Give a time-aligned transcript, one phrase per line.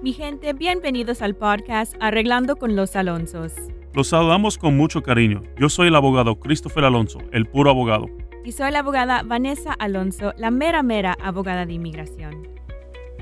[0.00, 3.52] Mi gente, bienvenidos al podcast Arreglando con los Alonsos.
[3.94, 5.42] Los saludamos con mucho cariño.
[5.58, 8.06] Yo soy el abogado Christopher Alonso, el puro abogado.
[8.44, 12.46] Y soy la abogada Vanessa Alonso, la mera mera abogada de inmigración.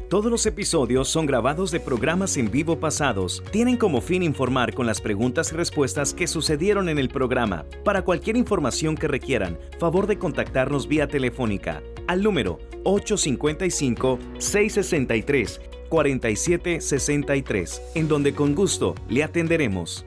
[0.09, 3.43] Todos los episodios son grabados de programas en vivo pasados.
[3.51, 7.65] Tienen como fin informar con las preguntas y respuestas que sucedieron en el programa.
[7.85, 17.83] Para cualquier información que requieran, favor de contactarnos vía telefónica al número 855 663 4763,
[17.97, 20.07] en donde con gusto le atenderemos.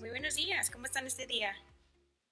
[0.00, 1.50] Muy buenos días, ¿cómo están este día?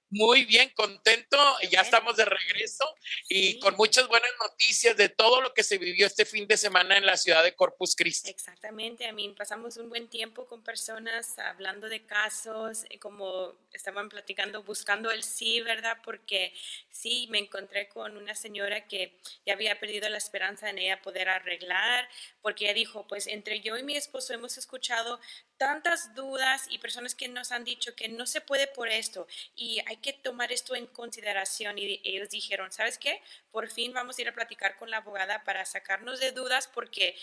[0.09, 1.37] Muy bien, contento.
[1.69, 2.85] Ya estamos de regreso
[3.27, 6.97] y con muchas buenas noticias de todo lo que se vivió este fin de semana
[6.97, 8.29] en la ciudad de Corpus Christi.
[8.29, 14.07] Exactamente, a mí pasamos un buen tiempo con personas hablando de casos, eh, como estaban
[14.07, 15.97] platicando, buscando el sí, ¿verdad?
[16.03, 16.53] Porque
[16.89, 19.13] sí, me encontré con una señora que
[19.45, 22.07] ya había perdido la esperanza en ella poder arreglar,
[22.41, 25.19] porque ella dijo, pues entre yo y mi esposo hemos escuchado
[25.57, 29.79] tantas dudas y personas que nos han dicho que no se puede por esto y
[29.87, 31.77] hay que tomar esto en consideración.
[31.77, 33.21] Y ellos dijeron, ¿sabes qué?
[33.51, 37.15] Por fin vamos a ir a platicar con la abogada para sacarnos de dudas porque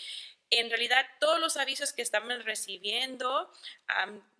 [0.49, 3.51] en realidad todos los avisos que estaban recibiendo,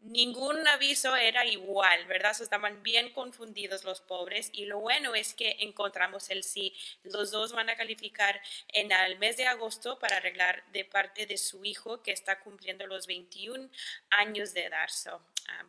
[0.01, 2.35] ningún aviso era igual, ¿verdad?
[2.39, 6.73] estaban bien confundidos los pobres y lo bueno es que encontramos el sí.
[7.03, 11.37] Los dos van a calificar en el mes de agosto para arreglar de parte de
[11.37, 13.69] su hijo que está cumpliendo los 21
[14.09, 14.89] años de edad.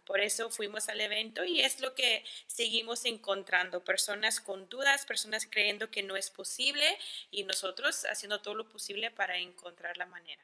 [0.04, 5.46] por eso fuimos al evento y es lo que seguimos encontrando, personas con dudas, personas
[5.46, 6.86] creyendo que no es posible
[7.30, 10.35] y nosotros haciendo todo lo posible para encontrar la manera.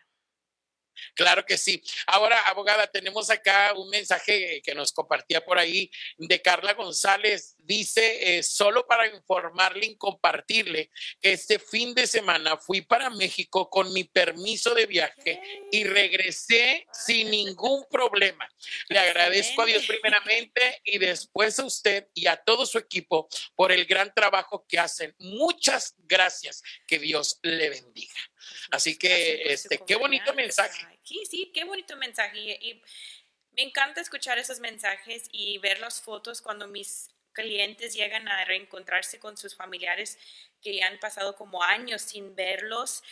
[1.14, 1.82] Claro que sí.
[2.06, 7.56] Ahora, abogada, tenemos acá un mensaje que nos compartía por ahí de Carla González.
[7.58, 13.70] Dice, eh, solo para informarle y compartirle que este fin de semana fui para México
[13.70, 18.48] con mi permiso de viaje y regresé sin ningún problema.
[18.88, 23.72] Le agradezco a Dios primeramente y después a usted y a todo su equipo por
[23.72, 25.14] el gran trabajo que hacen.
[25.18, 26.62] Muchas gracias.
[26.86, 28.31] Que Dios le bendiga.
[28.72, 30.86] Así que, este, qué bonito mensaje.
[31.04, 32.38] Sí, sí, qué bonito mensaje.
[32.40, 32.82] Y,
[33.54, 39.18] me encanta escuchar esos mensajes y ver las fotos cuando mis clientes llegan a reencontrarse
[39.18, 40.18] con sus familiares
[40.62, 43.02] que ya han pasado como años sin verlos.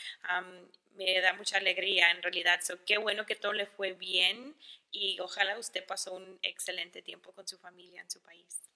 [0.95, 2.61] me da mucha alegría en realidad.
[2.63, 4.57] So, qué bueno que todo le fue bien
[4.91, 8.70] y ojalá usted pasó un excelente tiempo con su familia en su país.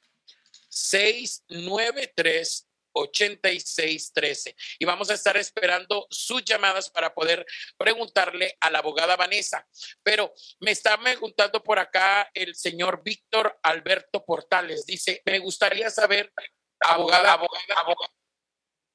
[0.70, 2.69] 693
[3.00, 4.56] 8613.
[4.80, 7.46] Y vamos a estar esperando sus llamadas para poder
[7.78, 9.68] preguntarle a la abogada Vanessa.
[10.04, 14.86] Pero me está preguntando por acá el señor Víctor Alberto Portales.
[14.86, 16.34] Dice, me gustaría saber,
[16.80, 18.14] abogada, abogada, abogada,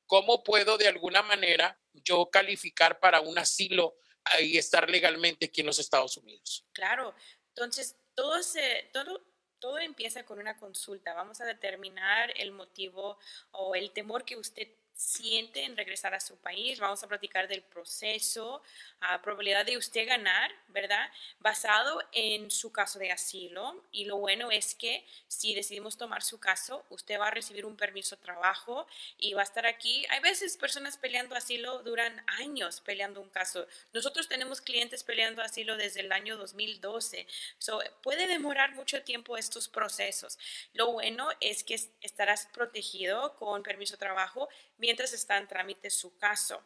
[0.07, 3.97] ¿cómo puedo de alguna manera yo calificar para un asilo
[4.41, 6.67] y estar legalmente aquí en los Estados Unidos?
[6.73, 7.15] Claro.
[7.49, 9.34] Entonces, todo, se, todo
[9.65, 11.15] todo empieza con una consulta.
[11.15, 13.17] Vamos a determinar el motivo
[13.53, 16.79] o el temor que usted siente en regresar a su país.
[16.79, 18.63] Vamos a platicar del proceso,
[19.01, 21.11] a probabilidad de usted ganar, ¿verdad?
[21.41, 23.85] Basado en su caso de asilo.
[23.91, 27.77] Y lo bueno es que si decidimos tomar su caso, usted va a recibir un
[27.77, 28.87] permiso de trabajo
[29.19, 30.07] y va a estar aquí.
[30.11, 33.67] Hay veces personas peleando asilo duran años peleando un caso.
[33.93, 37.27] Nosotros tenemos clientes peleando asilo desde el año 2012.
[37.59, 40.39] So, puede demorar mucho tiempo estos procesos.
[40.73, 44.49] Lo bueno es que estarás protegido con permiso de trabajo
[44.85, 46.63] mientras está en trámite su caso.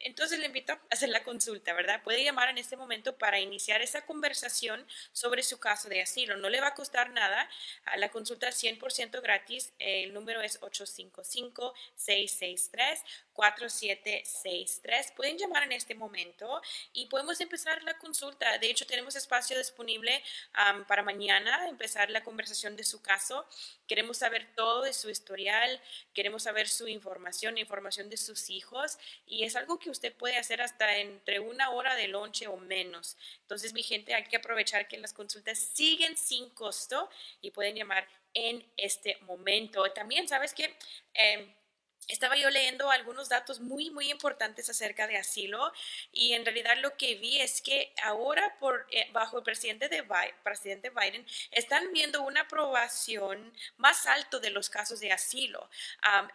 [0.00, 2.02] Entonces le invito a hacer la consulta, ¿verdad?
[2.02, 6.36] Puede llamar en este momento para iniciar esa conversación sobre su caso de asilo.
[6.36, 7.48] No le va a costar nada.
[7.96, 9.72] La consulta es 100% gratis.
[9.78, 13.02] El número es 855-663.
[13.36, 15.12] 4763.
[15.12, 16.60] Pueden llamar en este momento
[16.92, 18.58] y podemos empezar la consulta.
[18.58, 20.22] De hecho, tenemos espacio disponible
[20.88, 23.46] para mañana, empezar la conversación de su caso.
[23.86, 25.80] Queremos saber todo de su historial,
[26.14, 30.62] queremos saber su información, información de sus hijos y es algo que usted puede hacer
[30.62, 33.16] hasta entre una hora de lonche o menos.
[33.42, 37.08] Entonces, mi gente, hay que aprovechar que las consultas siguen sin costo
[37.40, 39.90] y pueden llamar en este momento.
[39.92, 40.76] También, ¿sabes qué?
[41.14, 41.54] Em,
[42.08, 45.72] estaba yo leyendo algunos datos muy, muy importantes acerca de asilo
[46.12, 50.02] y en realidad lo que vi es que ahora por, eh, bajo el presidente, de
[50.02, 55.68] Biden, presidente Biden están viendo una aprobación más alto de los casos de asilo.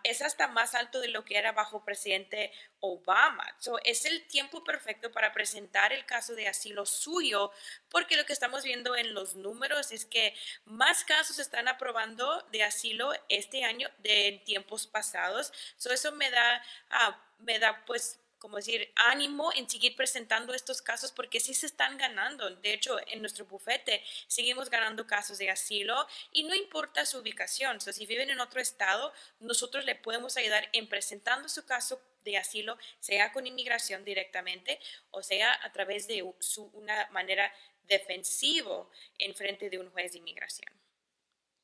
[0.04, 2.52] es hasta más alto de lo que era bajo el presidente
[2.82, 3.48] Obama.
[3.60, 7.52] So, es el tiempo perfecto para presentar el caso de asilo suyo,
[7.90, 10.36] porque lo que estamos viendo en los números es que
[10.66, 15.54] más casos están aprobando de asilo este año de en tiempos pasados.
[15.78, 20.82] So, eso me da, ah, me da pues como decir, ánimo en seguir presentando estos
[20.82, 22.50] casos porque sí se están ganando.
[22.50, 27.80] De hecho, en nuestro bufete seguimos ganando casos de asilo y no importa su ubicación.
[27.80, 32.38] So, si viven en otro estado, nosotros le podemos ayudar en presentando su caso de
[32.38, 34.80] asilo, sea con inmigración directamente
[35.10, 37.54] o sea a través de su, una manera
[37.84, 40.74] defensivo en frente de un juez de inmigración.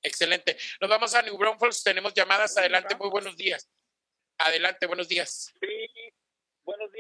[0.04, 0.58] Excelente.
[0.80, 1.84] Nos vamos a New Braunfels.
[1.84, 2.56] Tenemos llamadas.
[2.56, 2.96] Adelante.
[2.96, 3.68] Muy buenos días.
[4.38, 4.86] Adelante.
[4.86, 5.54] Buenos días.
[5.60, 5.77] Sí.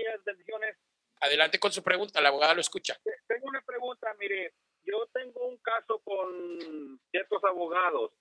[0.07, 0.25] Buenos días.
[0.25, 0.77] Bendiciones.
[1.19, 2.21] Adelante con su pregunta.
[2.21, 2.97] La abogada lo escucha.
[3.27, 4.13] Tengo una pregunta.
[4.19, 8.11] Mire, yo tengo un caso con ciertos abogados.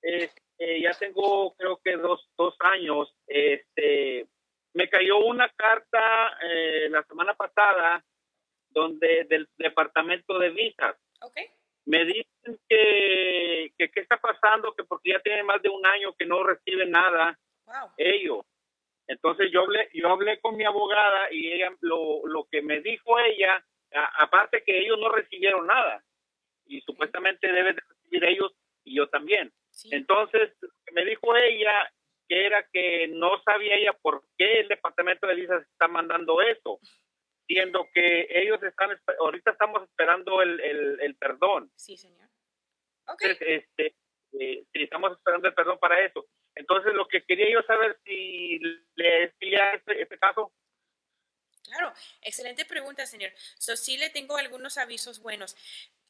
[0.00, 3.12] Este, ya tengo creo que dos, dos años.
[3.26, 4.28] Este,
[4.74, 8.04] me cayó una carta eh, la semana pasada
[8.70, 10.96] donde del departamento de visas.
[11.20, 11.46] Okay.
[11.86, 16.14] Me dicen que, que qué está pasando, que porque ya tiene más de un año
[16.16, 17.90] que no reciben nada wow.
[17.96, 18.44] ellos.
[19.08, 23.18] Entonces yo hablé, yo hablé con mi abogada y ella lo, lo que me dijo
[23.18, 23.64] ella,
[24.18, 26.04] aparte que ellos no recibieron nada
[26.66, 28.52] y supuestamente deben de recibir ellos
[28.84, 29.52] y yo también.
[29.90, 30.52] Entonces
[30.92, 31.90] me dijo ella
[32.28, 36.78] que era que no sabía ella por qué el departamento de visas está mandando eso,
[37.46, 38.90] siendo que ellos están,
[39.20, 40.60] ahorita estamos esperando el,
[41.00, 41.70] el, perdón.
[41.74, 42.28] Sí, señor.
[43.06, 43.30] Okay.
[43.30, 43.94] Entonces, este,
[44.38, 46.26] eh, estamos esperando el perdón para eso.
[46.58, 48.58] Entonces, lo que quería yo saber si
[48.96, 50.52] le decía este, este caso.
[51.62, 53.30] Claro, excelente pregunta, señor.
[53.58, 55.56] So, sí le tengo algunos avisos buenos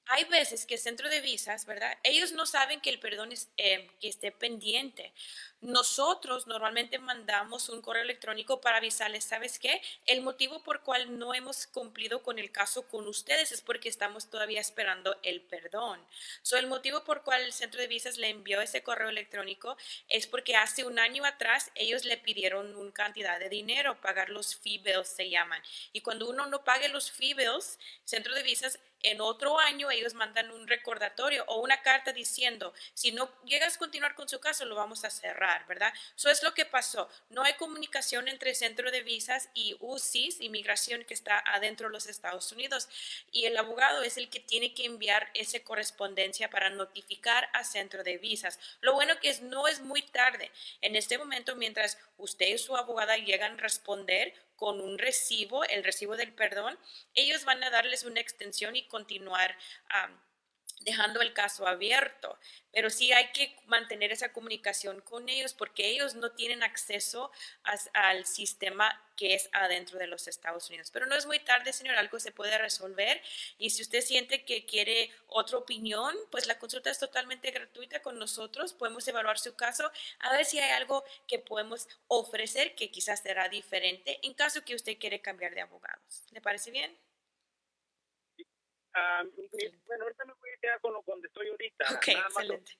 [0.08, 1.96] hay veces que el centro de visas, ¿verdad?
[2.02, 5.12] Ellos no saben que el perdón es, eh, que esté pendiente.
[5.60, 9.82] Nosotros normalmente mandamos un correo electrónico para avisarles, ¿sabes qué?
[10.06, 14.30] El motivo por cual no hemos cumplido con el caso con ustedes es porque estamos
[14.30, 16.00] todavía esperando el perdón.
[16.42, 19.76] So, el motivo por cual el centro de visas le envió ese correo electrónico
[20.08, 24.56] es porque hace un año atrás ellos le pidieron una cantidad de dinero, pagar los
[24.56, 25.60] fee bills se llaman.
[25.92, 30.14] Y cuando uno no pague los fee bills, centro de visas en otro año ellos
[30.14, 34.64] mandan un recordatorio o una carta diciendo, si no llegas a continuar con su caso,
[34.64, 35.92] lo vamos a cerrar, ¿verdad?
[36.16, 37.08] Eso es lo que pasó.
[37.30, 42.06] No hay comunicación entre Centro de Visas y UCIS, inmigración que está adentro de los
[42.06, 42.88] Estados Unidos.
[43.32, 48.02] Y el abogado es el que tiene que enviar esa correspondencia para notificar a Centro
[48.02, 48.58] de Visas.
[48.80, 50.50] Lo bueno que es, no es muy tarde.
[50.80, 55.84] En este momento, mientras usted y su abogada llegan a responder, con un recibo, el
[55.84, 56.76] recibo del perdón,
[57.14, 59.56] ellos van a darles una extensión y continuar
[60.80, 62.38] dejando el caso abierto,
[62.72, 67.30] pero sí hay que mantener esa comunicación con ellos porque ellos no tienen acceso
[67.92, 70.90] al sistema que es adentro de los Estados Unidos.
[70.92, 73.20] Pero no es muy tarde, señor, algo se puede resolver
[73.58, 78.18] y si usted siente que quiere otra opinión, pues la consulta es totalmente gratuita con
[78.18, 79.90] nosotros, podemos evaluar su caso,
[80.20, 84.74] a ver si hay algo que podemos ofrecer que quizás será diferente en caso que
[84.74, 86.24] usted quiere cambiar de abogados.
[86.30, 87.07] ¿Le parece bien?
[88.94, 89.22] Ah,
[89.86, 91.84] bueno, ahorita me voy a quedar con lo donde estoy ahorita.
[91.94, 92.78] Ok, excelente.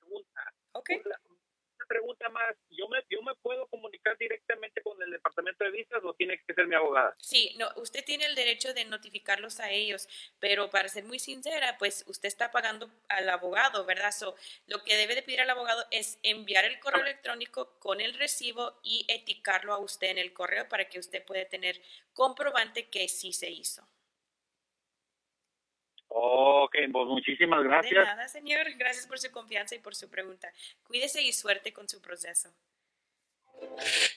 [0.00, 0.52] Pregunta.
[0.72, 2.56] Una, pregunta más.
[2.70, 6.54] ¿Yo me, ¿Yo me puedo comunicar directamente con el departamento de visas o tiene que
[6.54, 7.16] ser mi abogada?
[7.18, 11.76] Sí, no, usted tiene el derecho de notificarlos a ellos, pero para ser muy sincera,
[11.78, 14.12] pues usted está pagando al abogado, ¿verdad?
[14.12, 18.14] So, lo que debe de pedir al abogado es enviar el correo electrónico con el
[18.14, 21.80] recibo y eticarlo a usted en el correo para que usted pueda tener
[22.12, 23.88] comprobante que sí se hizo.
[26.12, 27.94] Ok, pues muchísimas gracias.
[27.94, 28.66] De nada, señor.
[28.76, 30.52] Gracias por su confianza y por su pregunta.
[30.82, 32.50] Cuídese y suerte con su proceso.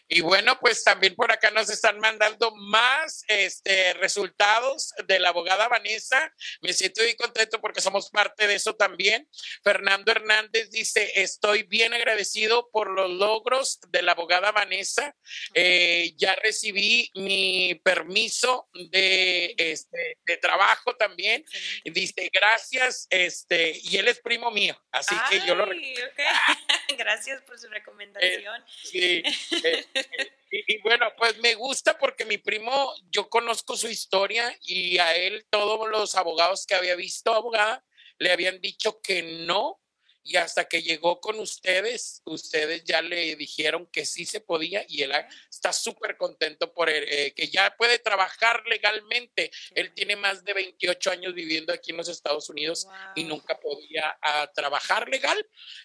[0.07, 5.67] Y bueno, pues también por acá nos están mandando más este, resultados de la abogada
[5.67, 6.31] Vanessa.
[6.61, 9.27] Me siento muy contento porque somos parte de eso también.
[9.63, 15.15] Fernando Hernández dice, estoy bien agradecido por los logros de la abogada Vanessa.
[15.53, 21.43] Eh, ya recibí mi permiso de, este, de trabajo también.
[21.85, 25.63] Dice, gracias, este, y él es primo mío, así que yo lo...
[25.63, 25.77] Okay.
[26.97, 28.61] gracias por su recomendación.
[28.93, 29.23] Eh, sí.
[29.51, 29.85] Eh,
[30.67, 35.47] y, bueno, pues me gusta porque mi primo, yo conozco su historia y a él
[35.49, 37.83] todos los abogados que había visto, abogada,
[38.19, 39.79] le habían dicho que no,
[40.23, 45.01] y hasta que llegó con ustedes, ustedes ya le dijeron que sí se podía y
[45.01, 45.11] él
[45.49, 49.51] está súper contento por eh, que ya puede trabajar legalmente.
[49.75, 54.17] Él tiene más de 28 años viviendo aquí en los Estados Unidos y nunca podía
[54.21, 55.37] ah, trabajar legal.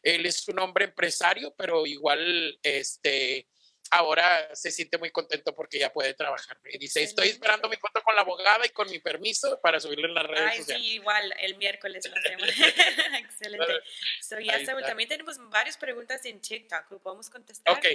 [0.03, 3.49] Él es un hombre empresario, pero igual este
[3.91, 6.59] ahora se siente muy contento porque ya puede trabajar.
[6.71, 10.09] Y dice, estoy esperando mi foto con la abogada y con mi permiso para subirle
[10.09, 10.87] en las redes Ay, sociales.
[10.87, 12.49] Sí, igual, el miércoles lo hacemos.
[13.19, 13.75] Excelente.
[14.21, 17.77] So, ya también tenemos varias preguntas en TikTok, ¿lo podemos contestar?
[17.77, 17.87] Ok,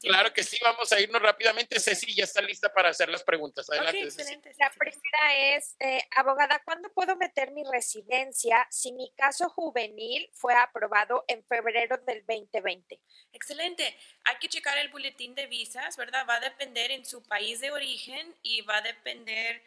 [0.00, 1.78] claro que sí, vamos a irnos rápidamente.
[1.80, 3.68] Ceci ya está lista para hacer las preguntas.
[3.70, 4.52] Adelante, excelente.
[4.58, 10.54] La primera es, eh, abogada, ¿cuándo puedo meter mi residencia si mi caso juvenil fue
[10.54, 13.00] aprobado en febrero del 2020?
[13.32, 13.96] Excelente.
[14.24, 16.26] Hay que checar el boletín de visas, ¿verdad?
[16.28, 19.62] Va a depender en su país de origen y va a depender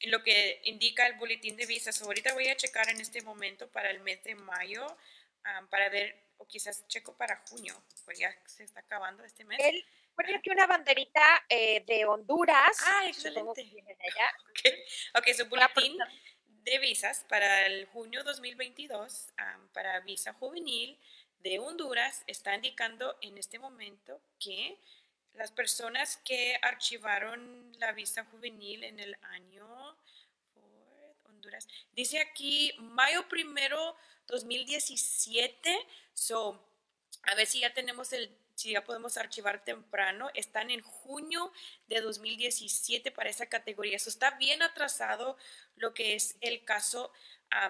[0.00, 2.00] en lo que indica el boletín de visas.
[2.02, 4.86] Ahorita voy a checar en este momento para el mes de mayo
[5.70, 9.58] para ver, o quizás checo para junio, pues ya se está acabando este mes.
[10.14, 12.76] Pone aquí una banderita eh, de Honduras.
[12.84, 13.62] Ah, excelente.
[15.14, 15.96] ok, su boletín
[16.46, 19.28] de visas para el junio 2022,
[19.72, 20.98] para visa juvenil
[21.42, 24.78] de Honduras está indicando en este momento que
[25.34, 29.96] las personas que archivaron la visa juvenil en el año
[31.24, 33.96] Honduras, dice aquí mayo primero
[34.28, 35.74] 2017,
[36.12, 36.71] so
[37.24, 41.52] a ver si ya tenemos el si ya podemos archivar temprano, están en junio
[41.88, 43.96] de 2017 para esa categoría.
[43.96, 45.36] Eso está bien atrasado
[45.76, 47.12] lo que es el caso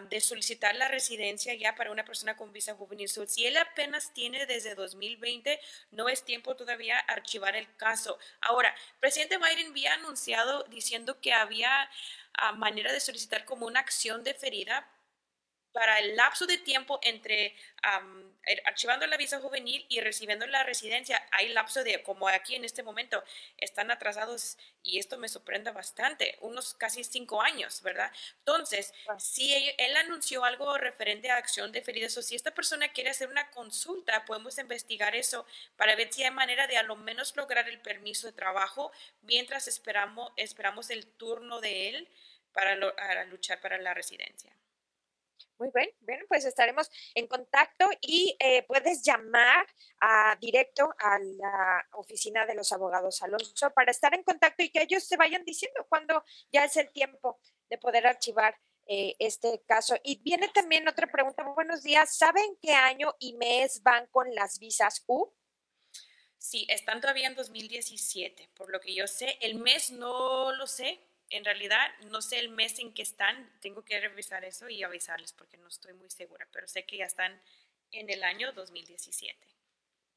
[0.09, 3.09] de solicitar la residencia ya para una persona con visa juvenil.
[3.09, 5.59] si él apenas tiene desde 2020,
[5.90, 8.16] no es tiempo todavía archivar el caso.
[8.40, 11.90] Ahora, presidente Biden había anunciado diciendo que había
[12.35, 14.88] ah, manera de solicitar como una acción deferida
[15.72, 17.54] para el lapso de tiempo entre
[18.44, 22.64] er, archivando la visa juvenil y recibiendo la residencia, hay lapso de, como aquí en
[22.64, 23.22] este momento,
[23.56, 28.12] están atrasados y esto me sorprende bastante, unos casi cinco años, ¿verdad?
[28.38, 33.28] Entonces, si él, anunció algo referente a acción deferida, o si esta persona quiere hacer
[33.28, 37.68] una consulta, podemos investigar eso para ver si hay manera de a lo menos lograr
[37.68, 42.08] el permiso de trabajo mientras esperamos, esperamos el turno de él
[42.52, 44.52] para luchar para la residencia.
[45.59, 49.66] Muy bien, bueno, pues estaremos en contacto y eh, puedes llamar
[50.00, 54.82] a, directo a la oficina de los abogados Alonso para estar en contacto y que
[54.82, 59.94] ellos se vayan diciendo cuándo ya es el tiempo de poder archivar eh, este caso.
[60.02, 61.44] Y viene también otra pregunta.
[61.54, 62.16] Buenos días.
[62.16, 65.32] ¿Saben qué año y mes van con las visas U?
[66.37, 69.38] Sí, están todavía en 2017, por lo que yo sé.
[69.40, 71.00] El mes no lo sé,
[71.32, 75.32] en realidad no sé el mes en que están, tengo que revisar eso y avisarles
[75.32, 77.40] porque no estoy muy segura, pero sé que ya están
[77.90, 79.38] en el año 2017.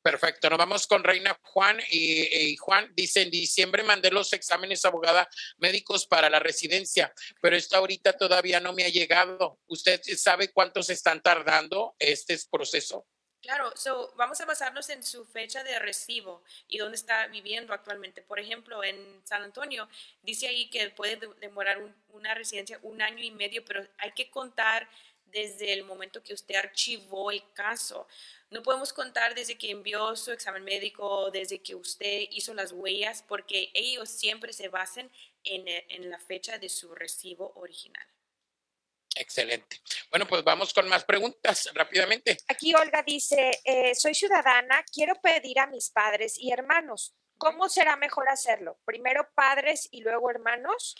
[0.02, 5.28] Perfecto, nos vamos con Reina Juan y, Juan dice en diciembre mandé los exámenes abogada
[5.58, 9.60] médicos para la residencia, pero esto ahorita todavía no me ha llegado.
[9.66, 13.08] ¿Usted sabe cuántos están tardando este proceso?
[13.46, 18.24] Claro, so, vamos a basarnos en su fecha de recibo y dónde está viviendo actualmente.
[18.24, 19.88] Por ejemplo, en San Antonio
[20.24, 21.78] dice ahí que puede demorar
[22.10, 24.90] una residencia un año y medio, pero hay que contar
[25.26, 28.08] desde el momento que usted archivó el caso.
[28.50, 33.24] No podemos contar desde que envió su examen médico, desde que usted hizo las huellas,
[33.28, 35.12] porque ellos siempre se basan
[35.44, 38.08] en, en la fecha de su recibo original.
[39.16, 39.80] Excelente.
[40.10, 42.38] Bueno, pues vamos con más preguntas rápidamente.
[42.50, 47.16] Aquí Olga dice, eh, soy ciudadana, quiero pedir a mis padres y hermanos.
[47.38, 48.78] ¿Cómo será mejor hacerlo?
[48.86, 50.96] ¿Primero padres y luego hermanos?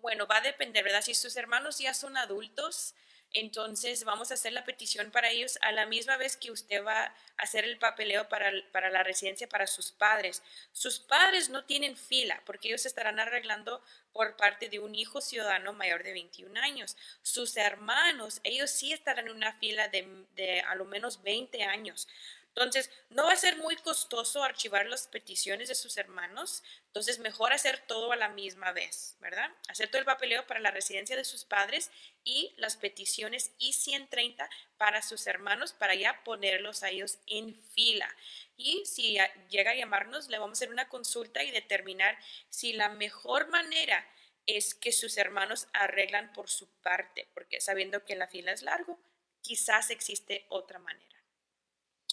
[0.00, 1.02] Bueno, va a depender, ¿verdad?
[1.02, 2.94] Si sus hermanos ya son adultos,
[3.32, 7.04] entonces vamos a hacer la petición para ellos a la misma vez que usted va
[7.04, 10.42] a hacer el papeleo para, para, la residencia para sus padres.
[10.72, 13.82] Sus padres no tienen fila porque ellos estarán arreglando
[14.12, 16.96] por parte de un hijo ciudadano mayor de 21 años.
[17.22, 22.08] Sus hermanos, ellos sí estarán en una fila de, de a lo menos 20 años.
[22.54, 27.52] Entonces, no va a ser muy costoso archivar las peticiones de sus hermanos, entonces mejor
[27.52, 29.48] hacer todo a la misma vez, ¿verdad?
[29.68, 31.90] Hacer todo el papeleo para la residencia de sus padres
[32.24, 38.12] y las peticiones I-130 para sus hermanos para ya ponerlos a ellos en fila.
[38.56, 42.88] Y si llega a llamarnos, le vamos a hacer una consulta y determinar si la
[42.88, 44.04] mejor manera
[44.46, 48.98] es que sus hermanos arreglan por su parte, porque sabiendo que la fila es largo,
[49.42, 51.17] quizás existe otra manera.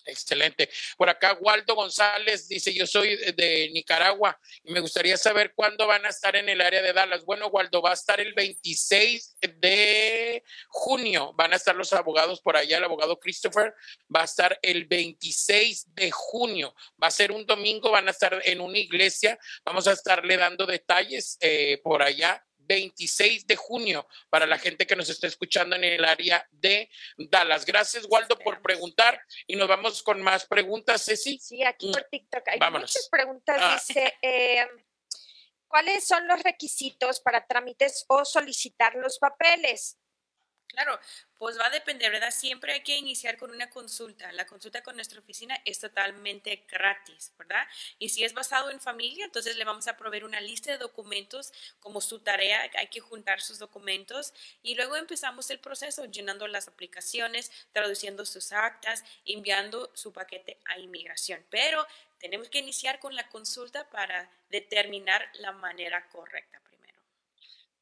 [0.05, 0.69] Excelente.
[0.97, 6.05] Por acá Waldo González dice, yo soy de Nicaragua y me gustaría saber cuándo van
[6.05, 7.25] a estar en el área de Dallas.
[7.25, 11.33] Bueno, Waldo, va a estar el 26 de junio.
[11.35, 13.73] Van a estar los abogados por allá, el abogado Christopher
[14.13, 16.75] va a estar el 26 de junio.
[17.01, 19.37] Va a ser un domingo, van a estar en una iglesia.
[19.63, 24.95] Vamos a estarle dando detalles eh, por allá 26 de junio para la gente que
[24.95, 27.65] nos está escuchando en el área de Dallas.
[27.65, 31.39] Gracias, Waldo, por preguntar y nos vamos con más preguntas, Ceci.
[31.39, 33.57] Sí, aquí por TikTok hay muchas preguntas.
[33.59, 33.75] Ah.
[33.75, 34.67] Dice, em,
[35.67, 39.97] ¿cuáles son los requisitos para trámites o solicitar los papeles?
[40.67, 40.99] Claro,
[41.37, 42.31] pues va a depender, ¿verdad?
[42.31, 44.31] Siempre hay que iniciar con una consulta.
[44.33, 47.65] La consulta con nuestra oficina es totalmente gratis, ¿verdad?
[47.97, 51.53] Y si es basado en familia, entonces le vamos a proveer una lista de documentos
[51.79, 52.69] como su tarea.
[52.77, 58.51] Hay que juntar sus documentos y luego empezamos el proceso llenando las aplicaciones, traduciendo sus
[58.51, 61.45] actas, enviando su paquete a inmigración.
[61.49, 61.85] Pero
[62.19, 66.64] tenemos que iniciar con la consulta para determinar la manera correcta.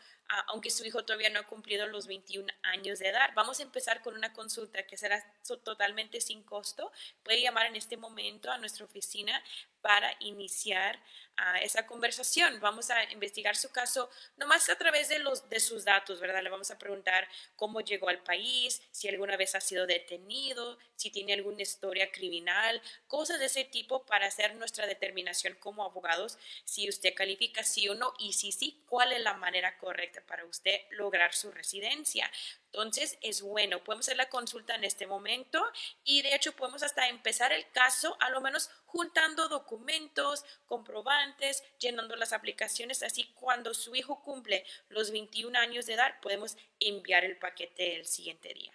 [0.47, 3.31] aunque su hijo todavía no ha cumplido los 21 años de edad.
[3.35, 5.23] Vamos a empezar con una consulta que será
[5.63, 6.91] totalmente sin costo.
[7.23, 9.43] Puede llamar en este momento a nuestra oficina
[9.81, 10.99] para iniciar
[11.37, 12.59] ah, esa conversación.
[12.61, 16.41] Vamos a investigar su caso nomás a través de, los, de sus datos, ¿verdad?
[16.41, 20.62] Le vamos a preguntar cómo llegó al país, si alguna vez ha sido detenido,
[20.95, 26.37] si tiene alguna historia criminal, cosas de ese tipo para hacer nuestra determinación como abogados,
[26.65, 30.45] si usted califica sí o no y si sí, cuál es la manera correcta para
[30.45, 32.29] usted lograr su residencia.
[32.65, 35.63] Entonces, es bueno, podemos hacer la consulta en este momento
[36.03, 42.15] y de hecho podemos hasta empezar el caso, a lo menos juntando documentos, comprobantes, llenando
[42.15, 47.37] las aplicaciones, así cuando su hijo cumple los 21 años de edad, podemos enviar el
[47.37, 48.73] paquete el siguiente día.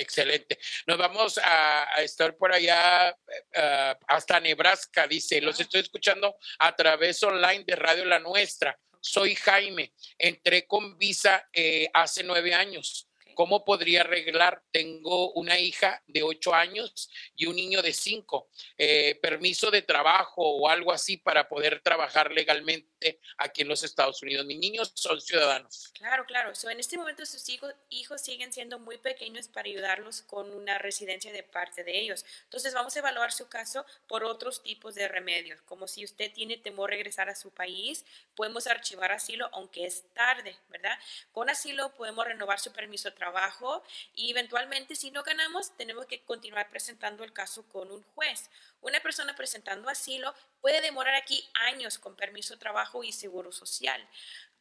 [0.00, 0.58] Excelente.
[0.86, 3.10] Nos vamos a, estar por allá
[3.52, 5.40] eh, hasta Nebraska, dice.
[5.40, 8.78] Los estoy escuchando a través online de Radio La Nuestra.
[9.00, 13.08] Soy Jaime, entré con visa eh, hace nueve años.
[13.34, 14.64] ¿Cómo podría arreglar?
[14.72, 18.50] Tengo una hija de ocho años y un niño de cinco.
[18.76, 22.97] Eh, permiso de trabajo o algo así para poder trabajar legalmente
[23.36, 24.46] aquí en los Estados Unidos.
[24.46, 25.90] Mis niños son ciudadanos.
[25.94, 26.52] Claro, claro.
[26.70, 27.74] en este momento sus hijos,
[28.20, 32.24] siguen siendo muy pequeños para ayudarlos con una residencia de parte de ellos.
[32.44, 36.56] Entonces vamos a evaluar su caso por otros tipos de remedios, como si usted tiene
[36.56, 40.98] temor regresar a su país, podemos archivar asilo aunque es tarde, ¿verdad?
[41.32, 43.82] Con asilo podemos renovar su permiso de trabajo
[44.14, 48.50] y eventualmente si no ganamos tenemos que continuar presentando el caso con un juez.
[48.80, 54.06] Una persona presentando asilo puede demorar aquí años con permiso de trabajo y seguro social.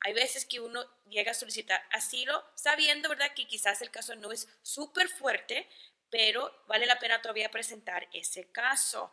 [0.02, 4.32] Hay veces que uno llega a solicitar asilo sabiendo, ¿verdad?, que quizás el caso no
[4.32, 5.68] es súper fuerte,
[6.10, 9.12] pero vale la pena todavía presentar ese caso.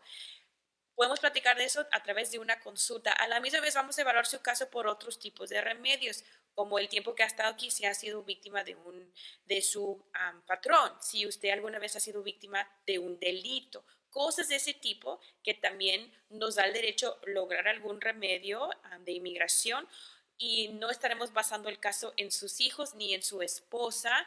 [0.94, 3.12] Podemos platicar de eso a través de una consulta.
[3.12, 6.78] A la misma vez vamos a evaluar su caso por otros tipos de remedios como
[6.78, 9.12] el tiempo que ha estado aquí, si ha sido víctima de, un,
[9.44, 10.04] de su
[10.46, 15.20] patrón, si usted alguna vez ha sido víctima de un delito, cosas de ese tipo
[15.42, 19.88] que también nos da el derecho a lograr algún remedio de inmigración
[20.38, 24.26] y no estaremos basando el caso en sus hijos ni en su esposa.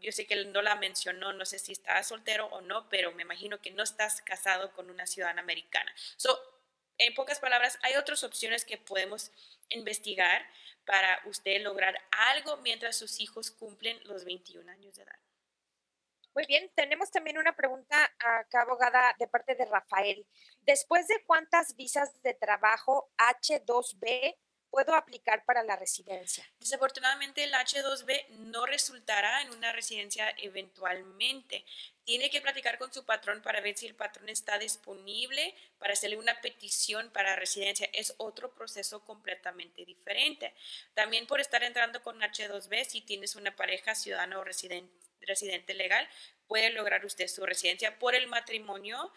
[0.00, 3.12] yo sé que él no la mencionó, no sé si está soltero o no, pero
[3.12, 5.92] me imagino que no estás casado con una ciudadana americana.
[6.16, 6.38] So,
[6.98, 9.30] en pocas palabras, hay otras opciones que podemos
[9.68, 10.46] investigar
[10.86, 15.18] para usted lograr algo mientras sus hijos cumplen los 21 años de edad.
[16.34, 20.26] Muy bien, tenemos también una pregunta acá, abogada, de parte de Rafael.
[20.62, 24.36] Después de cuántas visas de trabajo H2B
[24.76, 26.46] puedo aplicar para la residencia?
[26.60, 31.64] Desafortunadamente el H2B no resultará en una residencia eventualmente.
[32.04, 36.18] Tiene que platicar con su patrón para ver si el patrón está disponible para hacerle
[36.18, 37.88] una petición para residencia.
[37.94, 40.52] Es otro proceso completamente diferente.
[40.92, 46.06] También por estar entrando con H2B, si tienes una pareja ciudadana o residente, residente legal,
[46.46, 49.12] puede lograr usted su residencia por el matrimonio.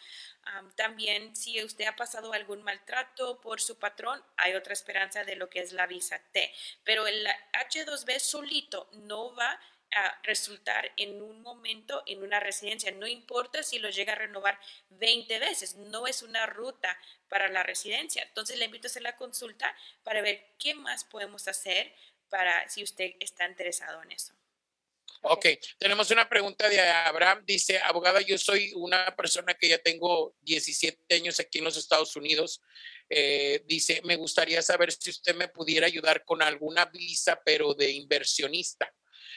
[0.75, 5.49] también si usted ha pasado algún maltrato por su patrón, hay otra esperanza de lo
[5.49, 6.51] que es la visa T.
[6.83, 9.59] Pero el H2B solito no va
[9.91, 12.91] a resultar en un momento en una residencia.
[12.91, 17.63] No importa si lo llega a renovar 20 veces, no es una ruta para la
[17.63, 18.23] residencia.
[18.23, 21.93] Entonces le invito a hacer la consulta para ver qué más podemos hacer
[22.29, 24.38] para si usted está interesado en eso.
[25.21, 25.45] Ok,
[25.77, 27.43] tenemos una pregunta de Abraham.
[27.45, 32.15] Dice, abogada, yo soy una persona que ya tengo 17 años aquí en los Estados
[32.15, 32.61] Unidos.
[33.09, 37.91] Eh, dice, me gustaría saber si usted me pudiera ayudar con alguna visa, pero de
[37.91, 38.93] inversionista.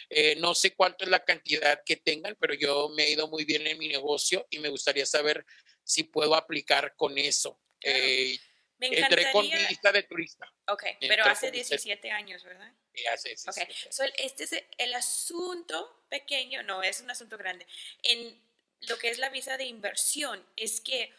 [0.08, 3.44] Eh, no sé cuánto es la cantidad que tengan, pero yo me he ido muy
[3.44, 5.44] bien en mi negocio y me gustaría saber
[5.82, 7.60] si puedo aplicar con eso.
[7.82, 8.38] Eh,
[8.78, 10.52] me entré con mi lista de turista.
[10.68, 12.72] Ok, pero hace 17 años, ¿verdad?
[12.94, 13.74] Sí, hace 17
[14.18, 17.66] este es el asunto pequeño, no, es un asunto grande.
[18.02, 18.40] En
[18.82, 21.12] lo que es la visa de inversión, es que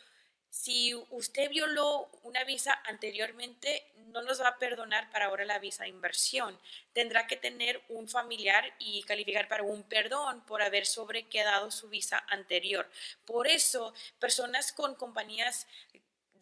[0.54, 5.84] si usted violó una visa anteriormente, no nos va a perdonar para ahora la visa
[5.84, 6.60] de inversión.
[6.94, 12.24] Tendrá que tener un familiar y calificar para un perdón por haber sobrequedado su visa
[12.28, 12.88] anterior.
[13.26, 15.66] Por eso, personas con compañías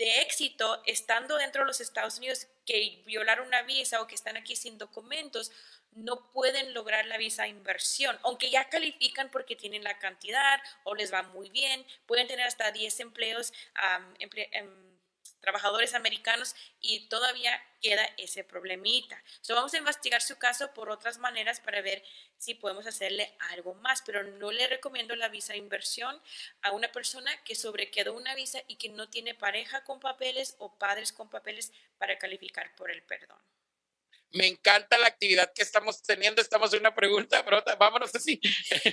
[0.02, 4.36] de éxito estando dentro de los Estados Unidos que violaron una visa o que están
[4.36, 5.52] aquí sin documentos,
[5.92, 11.14] no pueden lograr la visa inversión, aunque ya califican porque tienen la cantidad o les
[11.14, 13.54] va muy bien, pueden tener hasta 10 empleos,
[14.52, 14.91] em,
[15.42, 19.22] trabajadores americanos y todavía queda ese problemita.
[19.42, 22.04] So, vamos a investigar su caso por otras maneras para ver
[22.38, 26.22] si podemos hacerle algo más, pero no le recomiendo la visa inversión
[26.62, 30.78] a una persona que sobrequedó una visa y que no tiene pareja con papeles o
[30.78, 33.40] padres con papeles para calificar por el perdón.
[34.34, 36.42] Me encanta la actividad que estamos teniendo.
[36.42, 38.40] Estamos en una pregunta, pero vámonos así.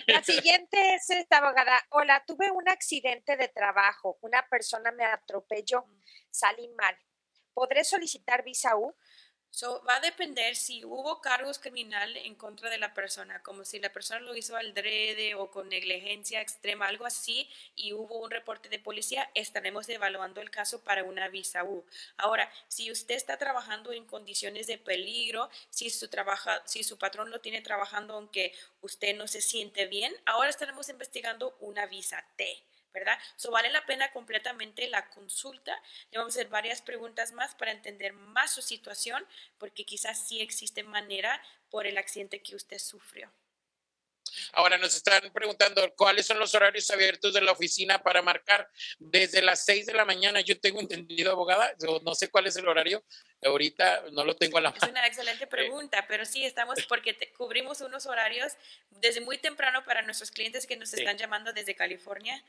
[0.06, 1.80] La siguiente es esta abogada.
[1.90, 4.18] Hola, tuve un accidente de trabajo.
[4.20, 5.84] Una persona me atropelló.
[6.30, 6.96] Salí mal.
[7.54, 8.96] ¿Podré solicitar visa U?
[9.50, 13.80] So, va a depender si hubo cargos criminales en contra de la persona, como si
[13.80, 18.30] la persona lo hizo al drede o con negligencia extrema, algo así, y hubo un
[18.30, 21.84] reporte de policía, estaremos evaluando el caso para una visa U.
[22.18, 27.30] Ahora, si usted está trabajando en condiciones de peligro, si su, trabaja, si su patrón
[27.30, 32.62] lo tiene trabajando aunque usted no se siente bien, ahora estaremos investigando una visa T.
[32.92, 33.18] ¿verdad?
[33.36, 35.80] So vale la pena completamente la consulta.
[36.10, 39.26] Le vamos a hacer varias preguntas más para entender más su situación,
[39.58, 43.32] porque quizás sí existe manera por el accidente que usted sufrió.
[44.52, 49.42] Ahora nos están preguntando cuáles son los horarios abiertos de la oficina para marcar desde
[49.42, 50.40] las 6 de la mañana.
[50.40, 53.04] Yo tengo entendido, abogada, no sé cuál es el horario.
[53.44, 54.82] Ahorita no lo tengo a la mano.
[54.82, 58.52] Es una excelente eh, pregunta, pero sí estamos porque cubrimos unos horarios
[58.90, 62.42] desde muy temprano para nuestros clientes que nos están llamando desde California.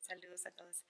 [0.00, 0.84] Saludos a todos.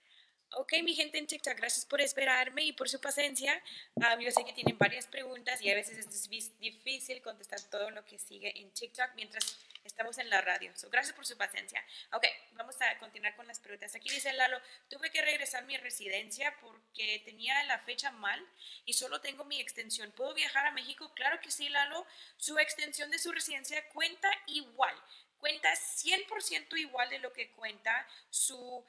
[0.53, 3.61] Ok, mi gente en TikTok, gracias por esperarme y por su paciencia.
[3.93, 8.03] Um, yo sé que tienen varias preguntas y a veces es difícil contestar todo lo
[8.03, 10.73] que sigue en TikTok mientras estamos en la radio.
[10.89, 11.83] gracias por su paciencia.
[12.13, 13.93] Ok, vamos a continuar con las preguntas.
[13.93, 14.59] Aquí dice Lalo,
[14.89, 18.43] tuve que regresar a mi residencia porque tenía la fecha mal
[18.85, 20.11] y solo tengo mi extensión.
[20.13, 21.11] ¿Puedo viajar a México?
[21.13, 22.07] Claro que sí, Lalo.
[22.37, 24.95] Su extensión de su residencia cuenta igual
[25.39, 28.83] cuenta 100% igual de lo que cuenta su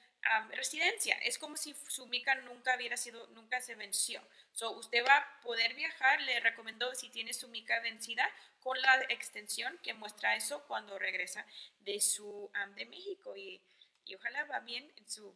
[0.50, 1.16] residencia.
[1.22, 4.22] Es como si su mica nunca hubiera sido, nunca se venció.
[4.52, 8.28] So, usted va a poder viajar, le recomiendo si tiene su mica vencida
[8.60, 11.44] con la extensión que muestra eso cuando regresa
[11.80, 13.60] de su de México y,
[14.04, 15.34] y, ojalá va bien en su,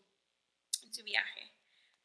[0.82, 1.50] en su viaje.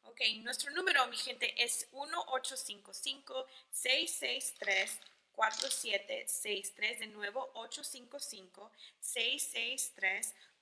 [0.04, 5.00] Ok, nuestro número, mi gente, es 1855 663
[5.32, 7.50] 4763, de nuevo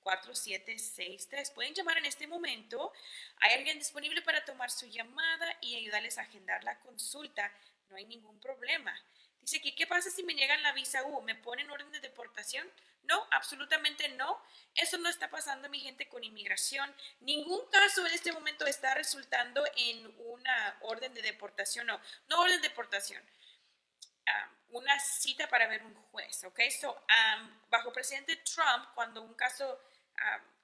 [0.09, 1.53] 855-663-4763.
[1.53, 2.93] Pueden llamar en este momento.
[3.39, 7.53] Hay alguien disponible para tomar su llamada y ayudarles a agendar la consulta.
[7.91, 8.95] No hay ningún problema.
[9.41, 11.23] Dice que, ¿qué pasa si me niegan la visa U?
[11.23, 12.71] ¿Me ponen orden de deportación?
[13.05, 14.43] No, absolutamente no.
[14.75, 16.95] Eso no está pasando, mi gente, con inmigración.
[17.21, 21.87] Ningún caso en este momento está resultando en una orden de deportación.
[21.87, 23.23] No, no orden de deportación
[24.71, 26.61] una cita para ver un juez, ¿ok?
[26.81, 29.81] So, um, bajo presidente Trump, cuando un caso,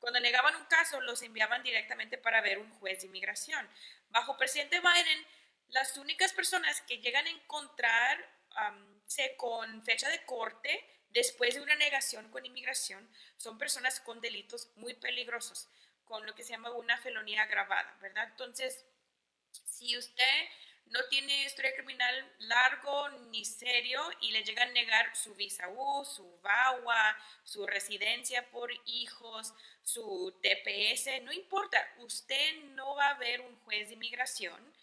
[0.01, 3.69] cuando negaban un caso, los enviaban directamente para ver un juez de inmigración.
[4.11, 5.27] Bajo presidente Biden,
[5.69, 8.27] las únicas personas que llegan a encontrarse
[9.37, 14.95] con fecha de corte después de una negación con inmigración son personas con delitos muy
[14.95, 15.69] peligrosos,
[16.05, 18.29] con lo que se llama una felonía agravada, ¿verdad?
[18.31, 18.85] Entonces,
[19.65, 20.49] si usted
[20.87, 26.05] no tiene historia criminal largo ni serio y le llegan a negar su visa U,
[26.05, 33.41] su VAWA, su residencia por hijos, su TPS, no importa, usted no va a ver
[33.41, 34.75] un juez de inmigración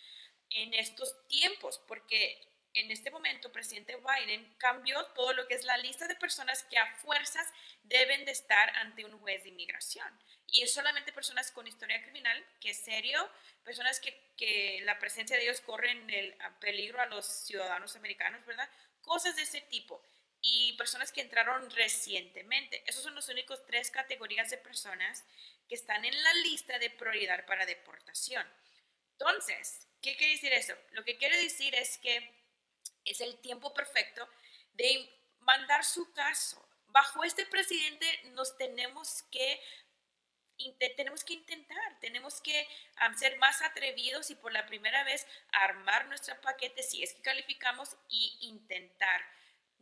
[0.50, 5.78] en estos tiempos porque en este momento, presidente Biden cambió todo lo que es la
[5.78, 7.48] lista de personas que a fuerzas
[7.84, 10.08] deben de estar ante un juez de inmigración.
[10.48, 13.30] Y es solamente personas con historia criminal, que es serio,
[13.64, 18.46] personas que, que la presencia de ellos corre en el peligro a los ciudadanos americanos,
[18.46, 18.70] ¿verdad?
[19.02, 20.02] Cosas de ese tipo.
[20.42, 22.84] Y personas que entraron recientemente.
[22.88, 25.24] Esos son los únicos tres categorías de personas
[25.68, 28.46] que están en la lista de prioridad para deportación.
[29.12, 30.74] Entonces, ¿qué quiere decir eso?
[30.92, 32.41] Lo que quiere decir es que
[33.06, 34.28] es el tiempo perfecto
[34.74, 36.66] de mandar su caso.
[36.88, 39.60] Bajo este presidente nos tenemos que
[40.96, 42.68] tenemos que intentar, tenemos que
[43.18, 47.98] ser más atrevidos y por la primera vez armar nuestro paquete si es que calificamos
[48.10, 49.22] y intentar.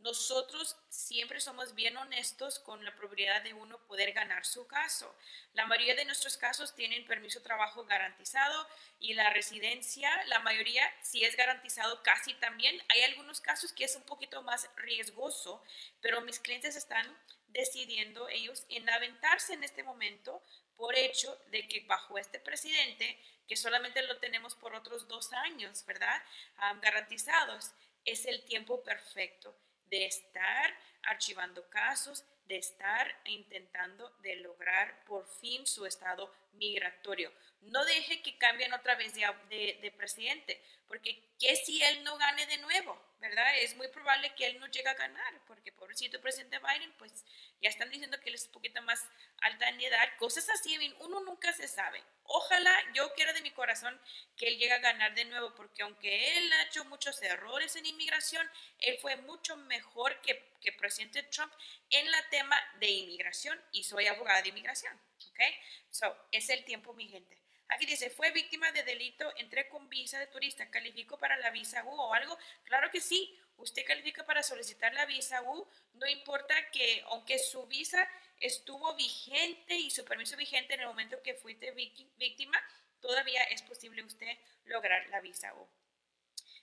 [0.00, 5.14] Nosotros siempre somos bien honestos con la probabilidad de uno poder ganar su caso.
[5.52, 8.66] La mayoría de nuestros casos tienen permiso de trabajo garantizado
[8.98, 12.82] y la residencia, la mayoría sí es garantizado casi también.
[12.88, 15.62] Hay algunos casos que es un poquito más riesgoso,
[16.00, 17.06] pero mis clientes están
[17.48, 20.42] decidiendo ellos en aventarse en este momento
[20.76, 25.84] por hecho de que bajo este presidente, que solamente lo tenemos por otros dos años,
[25.84, 26.22] ¿verdad?
[26.80, 27.72] garantizados,
[28.06, 29.54] es el tiempo perfecto
[29.90, 37.32] de estar archivando casos, de estar intentando de lograr por fin su estado migratorio.
[37.62, 42.46] No deje que cambien otra vez de, de, presidente, porque ¿qué si él no gane
[42.46, 42.98] de nuevo?
[43.20, 43.58] ¿Verdad?
[43.58, 47.12] Es muy probable que él no llegue a ganar, porque pobrecito presidente Biden, pues
[47.60, 49.06] ya están diciendo que él es un poquito más
[49.42, 52.02] alta en edad, cosas así, uno nunca se sabe.
[52.22, 54.00] Ojalá, yo quiero de mi corazón
[54.38, 57.84] que él llegue a ganar de nuevo, porque aunque él ha hecho muchos errores en
[57.84, 61.52] inmigración, él fue mucho mejor que, que presidente Trump
[61.90, 64.98] en la tema de inmigración y soy abogada de inmigración.
[65.40, 65.54] ¿Ok?
[65.90, 67.40] So, es el tiempo, mi gente.
[67.68, 71.84] Aquí dice, fue víctima de delito, entré con visa de turista, ¿califico para la visa
[71.84, 72.36] U o algo?
[72.64, 77.66] Claro que sí, usted califica para solicitar la visa U, no importa que, aunque su
[77.66, 78.06] visa
[78.40, 82.60] estuvo vigente y su permiso vigente en el momento que fuiste víctima,
[83.00, 85.68] todavía es posible usted lograr la visa U.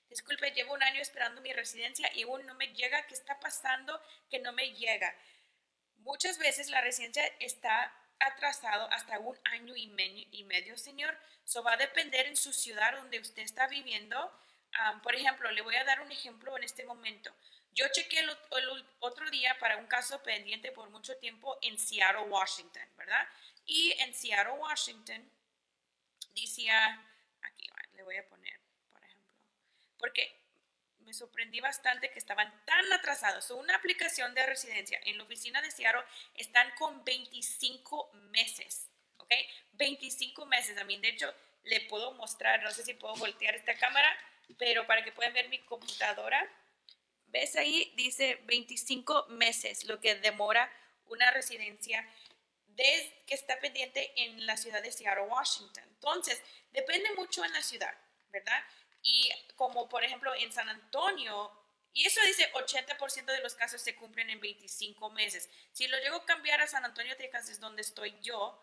[0.10, 3.06] Disculpe, llevo un año esperando mi residencia y aún no me llega.
[3.08, 5.14] ¿Qué está pasando que no me llega?
[5.98, 9.88] Muchas veces la residencia está atrasado hasta un año y
[10.44, 11.18] medio, señor.
[11.48, 14.32] Eso va a depender en su ciudad donde usted está viviendo.
[15.02, 17.34] por ejemplo, le voy a dar un ejemplo en este momento.
[17.72, 18.30] Yo chequé el,
[19.00, 23.28] otro día para un caso pendiente por mucho tiempo en Seattle, Washington, ¿verdad?
[23.66, 25.32] Y en Seattle, Washington,
[26.34, 27.06] decía,
[27.42, 28.60] aquí le voy a poner,
[28.92, 29.32] por ejemplo,
[29.98, 30.47] porque
[31.08, 33.50] me sorprendí bastante que estaban tan atrasados.
[33.52, 36.04] una aplicación de residencia en la oficina de Seattle
[36.36, 39.32] están con 25 meses, ¿ok?
[39.74, 40.78] 25 meses.
[40.78, 44.10] A mí, de hecho, le puedo mostrar, no sé si puedo voltear esta cámara,
[44.58, 46.46] pero para que puedan ver mi computadora,
[47.28, 47.94] ¿ves ahí?
[47.96, 50.70] Dice 25 meses, lo que demora
[51.06, 52.06] una residencia
[52.66, 55.86] desde que está pendiente en la ciudad de Seattle, Washington.
[55.88, 57.98] Entonces, depende mucho en la ciudad,
[58.30, 58.62] ¿verdad?
[59.02, 61.52] Y como por ejemplo en San Antonio
[61.94, 65.50] Y eso dice 80% de los casos se cumplen en 25 meses.
[65.72, 68.62] Si lo llego a cambiar a San Antonio, Texas, es donde estoy yo,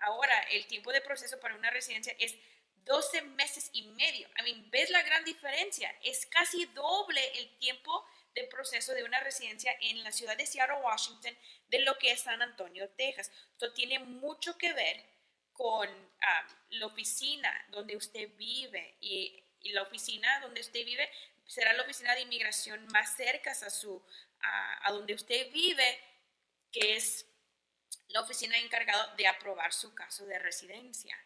[0.00, 2.36] ahora el tiempo de proceso para una residencia es
[2.84, 4.28] 12 meses y medio.
[4.38, 5.94] I mean, ¿ves la gran diferencia?
[6.02, 10.82] Es casi doble el tiempo de proceso de una residencia en la ciudad de Seattle,
[10.82, 11.36] Washington,
[11.68, 13.30] de lo que es San Antonio, Texas.
[13.52, 15.04] Esto tiene mucho que ver
[15.52, 15.88] con
[16.20, 21.10] ah, la oficina donde usted vive y, la oficina donde usted vive
[21.46, 24.02] será la oficina de inmigración más cerca a, su,
[24.40, 26.00] a, donde usted vive,
[26.72, 27.26] que es
[28.08, 31.16] la oficina encargada de aprobar su caso de residencia.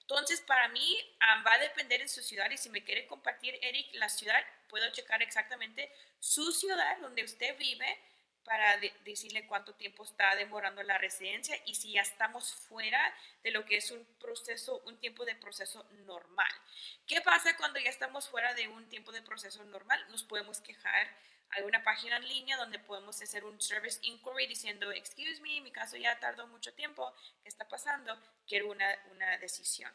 [0.00, 3.58] Entonces, para mí ah, va a depender en su ciudad y si me quiere compartir,
[3.62, 7.98] Eric, la ciudad, puedo checar exactamente su ciudad donde usted vive
[8.44, 13.64] para decirle cuánto tiempo está demorando la residencia y si ya estamos fuera de lo
[13.64, 16.50] que es un proceso, un tiempo de proceso normal.
[17.06, 20.04] ¿Qué pasa cuando ya estamos fuera de un tiempo de proceso normal?
[20.10, 21.08] Nos podemos quejar.
[21.50, 25.72] Hay una página en línea donde podemos hacer un service inquiry diciendo, excuse me, mi
[25.72, 28.16] caso ya tardó mucho tiempo, ¿qué está pasando?
[28.46, 29.92] Quiero una, una decisión.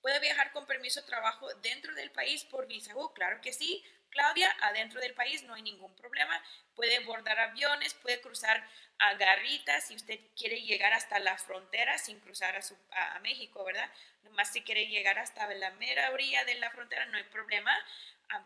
[0.00, 3.12] ¿Puede viajar con permiso de trabajo dentro del país por visa U?
[3.14, 3.84] Claro que sí.
[4.10, 6.42] Claudia, adentro del país no hay ningún problema.
[6.74, 8.66] Puede bordar aviones, puede cruzar
[8.98, 13.90] a garritas si usted quiere llegar hasta la frontera sin cruzar a, México, ¿verdad?
[14.22, 17.76] Nomás si quiere llegar hasta la mera orilla de la frontera, no hay problema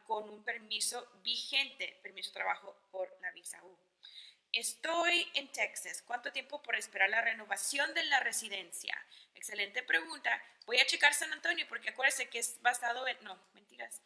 [0.06, 3.78] con un permiso vigente, permiso de trabajo por la visa U.
[4.52, 6.02] Estoy en Texas.
[6.02, 8.94] ¿Cuánto tiempo por esperar la renovación de la residencia?
[9.34, 10.42] Excelente pregunta.
[10.66, 13.16] Voy a checar San Antonio porque acuérdese que es basado en...
[13.24, 14.02] No, mentiras.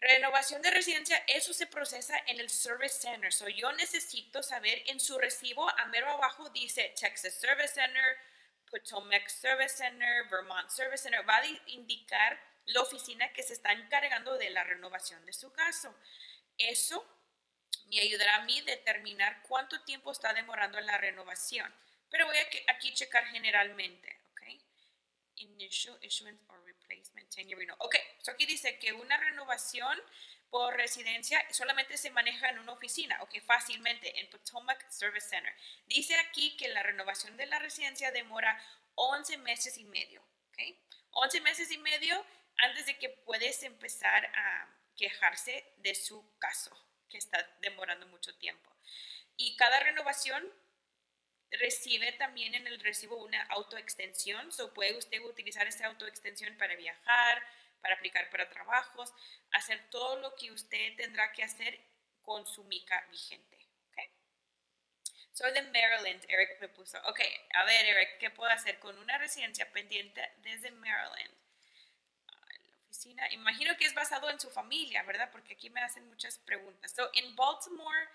[0.00, 3.30] Renovación de residencia, eso se procesa en el Service Center.
[3.32, 8.16] So yo necesito saber en su recibo, a mero abajo dice Texas Service Center,
[8.70, 11.28] Potomac Service Center, Vermont Service Center.
[11.28, 15.94] Va a indicar la oficina que se está encargando de la renovación de su caso.
[16.56, 17.06] Eso
[17.90, 21.74] me ayudará a mí determinar cuánto tiempo está demorando la renovación.
[22.08, 24.42] Pero voy a aquí checar generalmente, ¿ok?
[25.36, 27.76] Initial issuance or replacement, 10 renewal.
[27.80, 29.98] Ok, so aquí dice que una renovación
[30.50, 35.54] por residencia solamente se maneja en una oficina, ok, fácilmente, en Potomac Service Center.
[35.86, 38.60] Dice aquí que la renovación de la residencia demora
[38.96, 40.58] 11 meses y medio, ok.
[41.12, 42.24] 11 meses y medio
[42.56, 46.76] antes de que puedes empezar a quejarse de su caso,
[47.08, 48.70] que está demorando mucho tiempo.
[49.36, 50.52] Y cada renovación
[51.52, 57.42] recibe también en el recibo una autoextensión, so puede usted utilizar esa autoextensión para viajar,
[57.80, 59.12] para aplicar para trabajos,
[59.52, 61.80] hacer todo lo que usted tendrá que hacer
[62.22, 63.58] con su mica vigente.
[63.90, 64.10] Okay.
[65.32, 66.98] Soy de Maryland, Eric me puso.
[67.08, 67.20] Ok,
[67.54, 71.34] a ver, Eric, ¿qué puedo hacer con una residencia pendiente desde Maryland?
[72.68, 75.30] La oficina, imagino que es basado en su familia, ¿verdad?
[75.32, 76.92] Porque aquí me hacen muchas preguntas.
[76.92, 78.08] So, en Baltimore,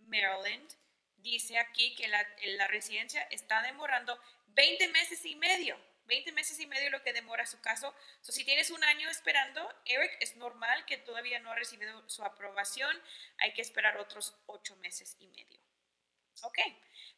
[0.00, 0.74] Maryland,
[1.22, 5.78] dice aquí que la, residencia está demorando 20 meses y medio.
[6.06, 7.94] 20 meses y medio lo que demora su caso.
[8.20, 12.24] So, si tienes un año esperando, Eric, es normal que todavía no ha recibido su
[12.24, 13.00] aprobación.
[13.38, 15.60] Hay que esperar otros 8 meses y medio.
[16.42, 16.58] Ok,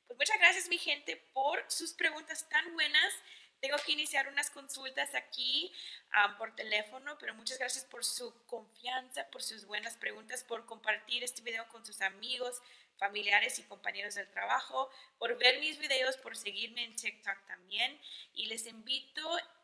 [0.06, 3.14] pues muchas gracias mi gente por sus preguntas tan buenas.
[3.60, 5.72] Tengo que iniciar unas consultas aquí
[6.12, 11.24] ah, por teléfono, pero muchas gracias por su confianza, por sus buenas preguntas, por compartir
[11.24, 12.60] este video con sus amigos,
[12.98, 18.00] familiares y compañeros del trabajo, por ver mis videos, por seguirme en TikTok también.
[18.34, 19.22] Y les invito